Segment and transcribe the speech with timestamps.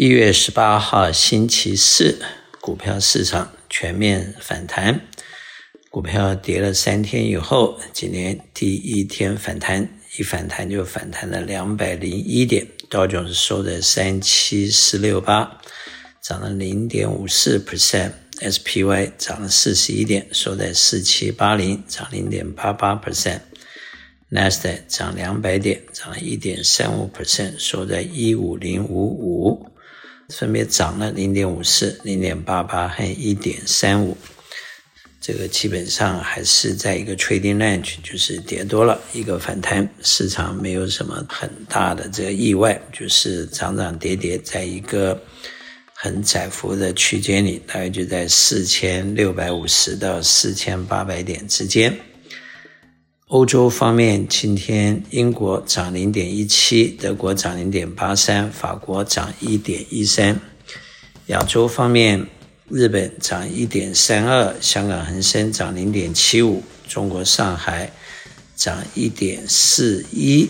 [0.00, 2.20] 一月十八号星期四，
[2.60, 5.00] 股票市场全面反弹，
[5.90, 15.60] 股票跌了三天以后，今天第一天反弹，一反弹就反弹了两百零一点，道琼斯收在三七四六八，
[16.22, 23.40] 涨了零点五四 percent，SPY 涨了四十一点，收在四七八零，涨零点八八 percent。
[24.30, 29.66] Nasdaq 涨两百点，涨了一点三五 percent，收在一五零五五。
[30.34, 34.16] 分别涨了零点五四、零点八八和一点三五，
[35.20, 45.18] 这个基本上还是在一个 trading range，就是跌多了一个反弹，市场没有什么很大的这个意外，就是涨涨跌跌，在一个
[45.94, 51.98] 很窄幅的区间里，大概就在四千六百五十到四千八百点之间。
[53.28, 60.40] 欧洲方面，今天英国涨零点一七，德国涨零点八三，法国涨一点一三。
[61.26, 62.26] 亚洲方面，
[62.70, 67.92] 日本涨一点三二，香港恒生涨零点七五，中国上海
[68.56, 70.48] 涨一点四一。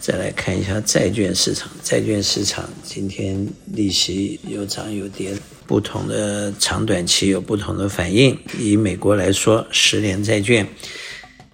[0.00, 5.32] 再来看一下债券市场，债券市场今天利息有涨有跌，
[5.68, 8.36] 不同的长短期有不同的反应。
[8.58, 10.66] 以美国来说，十年债券。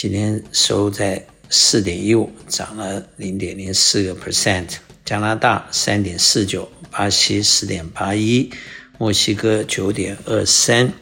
[0.00, 4.76] 今天收在四点一五，涨了零点零四个 percent。
[5.04, 8.48] 加拿大三点四九，巴西十点八一，
[8.96, 10.92] 墨西哥九点二三，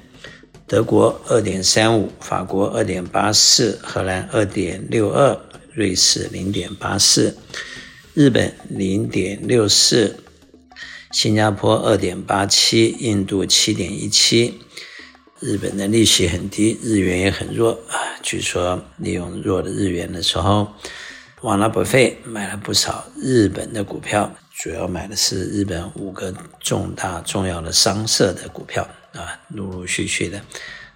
[0.67, 5.39] 德国二点三五，法国二点八四，荷兰二点六二，
[5.75, 7.37] 瑞士零点八四，
[8.15, 10.17] 日本零点六四，
[11.13, 14.55] 新加坡二点八七，印度七点一七。
[15.41, 18.01] 日本的利息很低，日元也很弱啊。
[18.23, 20.73] 据说利用弱的日元的时候，
[21.43, 30.41] 王纳伯费买了不少日本的股票，主要买的是日本五个重大重要的商社的股票啊，陆陆续续的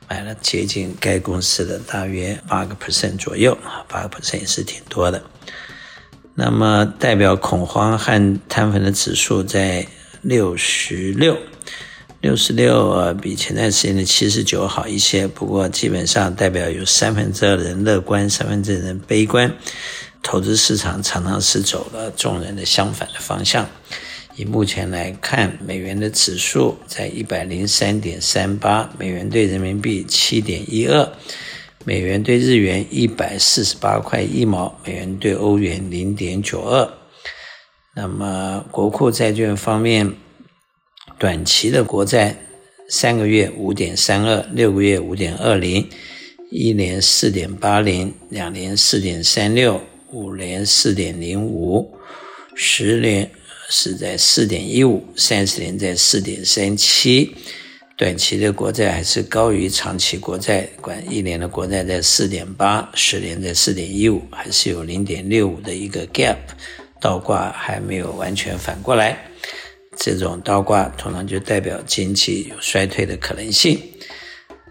[0.08, 5.22] 买了接近该公司的大约八个 percent 左右啊，八个 percent 也是挺多的。
[6.34, 9.86] 那么代表恐慌和贪粉的指数在
[10.22, 11.36] 六十六。
[12.20, 19.50] 六十六啊，比前段时间的七十九好一些，不过基本上代表有三分之二的人乐观，三分之二的人悲观。
[20.22, 23.66] 投资市场常常是走了众人的相反的方向。
[24.36, 31.10] 以目前来看，美元的指数在一百零三点三八，美元兑人民币七点一二，
[31.86, 36.86] 美元兑日元一百四十八块一毛，美元兑欧元零点九二。
[37.96, 40.12] 那么国库债券方面。
[41.20, 42.34] 短期的国债，
[42.88, 45.86] 三个月五点三二，六个月五点二零，
[46.50, 49.78] 一年四点八零，两年四点三六，
[50.12, 51.94] 五年四点零五，
[52.56, 53.30] 十年
[53.68, 57.36] 是在四点一五，三十年在四点三七。
[57.98, 66.38] 短期的国债还是高于长期国债，管一年的国债在四点八，十年在四点一五，还是有零点六五的一个 gap，
[66.98, 69.18] 倒挂还没有完全反过来。
[70.02, 73.78] 这种倒挂通常就代表经济有衰退的可能性。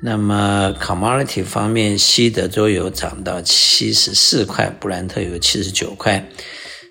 [0.01, 6.28] 那么，commodity 方面，西德州油涨到七十四块，布兰特油七十九块。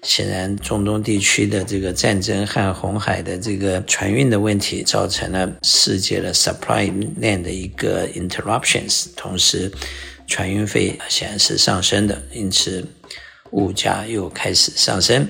[0.05, 6.89] 显然，中东地区的这个战争和红海的这个船运的问题，造成了世界的 supply
[7.21, 9.73] lane 的一个 interruptions，同时，
[10.29, 12.87] 船运费显然是上升的，因此
[13.51, 15.27] 物价又开始上升。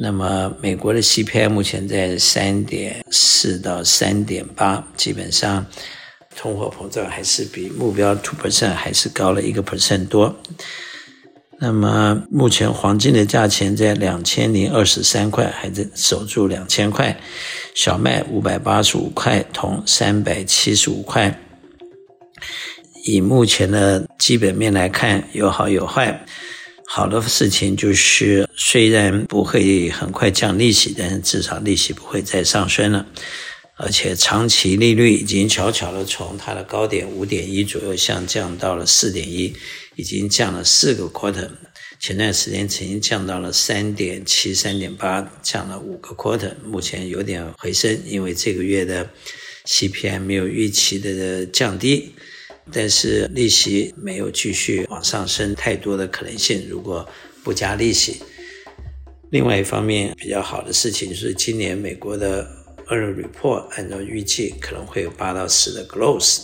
[0.00, 5.66] 那么，美国的 CPI 目前在三点四到三点八，基本上
[6.36, 10.36] 通货膨胀还是比目标 two percent 还是高了一个 percent 多。
[11.58, 17.18] 那么，目前黄金的价钱在两千零二十三块，还在守住两千块。
[17.74, 21.36] 小麦五百八十五块，铜三百七十五块。
[23.04, 26.24] 以目前的基本面来看，有好有坏。
[26.90, 33.06] 好的事情就是，虽然不会很快降利息，但是至少利息不会再上升了，
[33.76, 39.54] 而且长期利率已经悄悄的从它的高点五点一左右下降到了四点一，
[39.96, 41.50] 已经降了四个 quarter。
[42.00, 49.10] 前段时间曾经降到了三点七、三点八，降了五个 quarter，目前有点回升，因为这个月的
[49.66, 52.14] CPI 没有预期的降低。
[52.72, 57.08] 但是利息没有继续往上升太多的可能性，如果
[57.42, 58.22] 不加利息。
[59.30, 62.48] 另外一方面比较好的事情就是，今年美国的
[62.88, 66.40] earn report 按照预计可能会有八到十的 growth。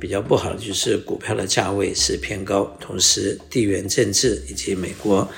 [0.00, 5.28] 比较不好的就是股票的价位是偏高，同时地缘政治以及美国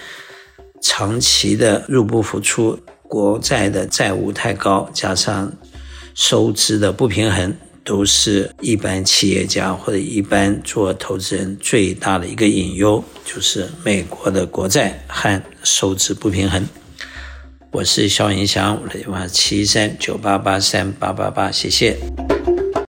[0.83, 5.51] 长期的入不敷出，国债的债务太高，加上
[6.15, 16.67] 收支的不平衡，都是一般企业家或者一般做投资人最大的一个隐忧，就是美国的国债和收支不平衡。
[17.71, 21.97] 我是肖银祥，我的电话七三九八八三八八八，谢谢。